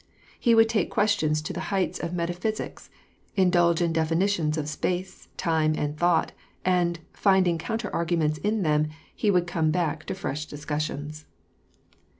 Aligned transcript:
He 0.39 0.55
would 0.55 0.67
take 0.67 0.89
questions 0.89 1.43
to 1.43 1.53
the 1.53 1.59
heights 1.69 1.99
of 1.99 2.11
metaphysics, 2.11 2.89
indulge 3.35 3.83
in 3.83 3.93
definitions 3.93 4.57
of 4.57 4.67
space, 4.67 5.27
time, 5.37 5.75
and 5.77 5.95
thought, 5.95 6.31
and, 6.65 6.99
finding 7.13 7.59
counter 7.59 7.93
arguments 7.93 8.39
in 8.39 8.63
them, 8.63 8.87
he 9.15 9.29
would 9.29 9.45
come 9.45 9.69
back 9.69 10.05
to 10.07 10.15
fresh 10.15 10.47
discussions. 10.47 11.25